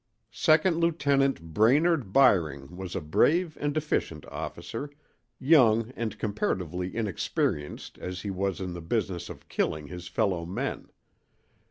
Second 0.31 0.79
Lieutenant 0.79 1.39
Brainerd 1.53 2.11
Byring 2.11 2.71
was 2.71 2.95
a 2.95 3.01
brave 3.01 3.55
and 3.61 3.77
efficient 3.77 4.25
officer, 4.31 4.89
young 5.39 5.91
and 5.91 6.17
comparatively 6.17 6.95
inexperienced 6.95 7.99
as 7.99 8.21
he 8.23 8.31
was 8.31 8.59
in 8.59 8.73
the 8.73 8.81
business 8.81 9.29
of 9.29 9.47
killing 9.47 9.85
his 9.89 10.07
fellow 10.07 10.43
men. 10.43 10.89